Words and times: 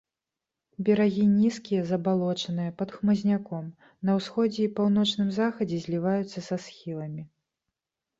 Берагі 0.85 1.25
нізкія, 1.33 1.81
забалочаныя, 1.89 2.71
пад 2.79 2.93
хмызняком, 2.99 3.67
на 4.09 4.15
ўсходзе 4.21 4.59
і 4.65 4.71
паўночным-захадзе 4.79 5.77
зліваюцца 5.85 6.39
са 6.47 6.55
схіламі. 6.65 7.23